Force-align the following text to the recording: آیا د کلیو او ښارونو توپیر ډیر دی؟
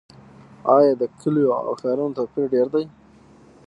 آیا 0.75 0.93
د 1.01 1.03
کلیو 1.19 1.55
او 1.67 1.71
ښارونو 1.79 2.15
توپیر 2.17 2.45
ډیر 2.53 2.67
دی؟ 2.73 2.85